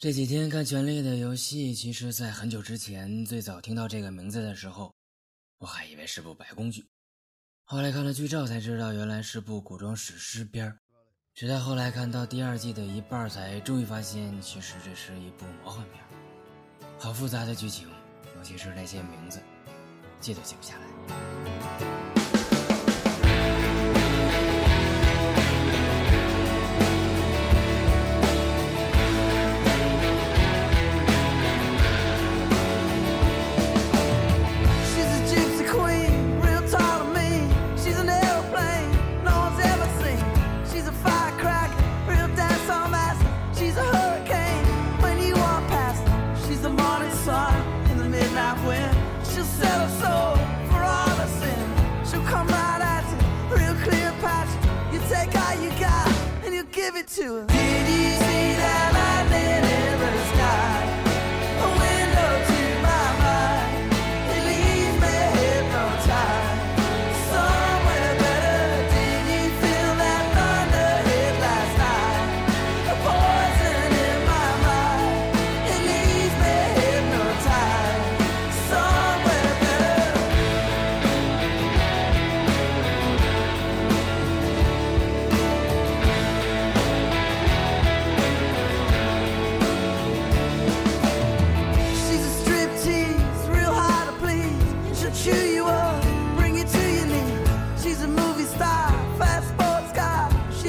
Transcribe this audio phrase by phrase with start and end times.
[0.00, 4.90] 这几天看《权力的游戏》，其实，在很久之前，最早听到这个名字的时候，
[5.58, 6.82] 我还以为是部白宫剧。
[7.64, 10.74] 后来看了剧照才知道，原来是部古装史诗片
[11.34, 16.02] 直到后来看到第二季的一半，才终于发现，其实这是一部魔幻片。
[16.98, 17.86] 好复杂的剧情，
[18.34, 19.38] 尤其是那些名字，
[20.18, 21.39] 记都记不下来。
[47.00, 48.94] morning sun in the midnight wind.
[49.24, 50.36] She'll set her soul
[50.68, 52.10] for all her sin.
[52.10, 54.48] She'll come right at you, real clear patch.
[54.92, 56.06] You take all you got
[56.44, 57.46] and you give it to her.
[57.46, 58.19] Did you